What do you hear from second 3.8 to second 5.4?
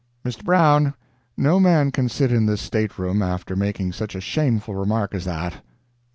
such a shameful remark as